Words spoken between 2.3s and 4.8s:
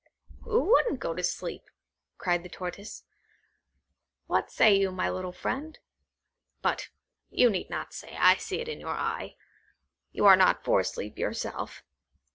the Tortoise; "what say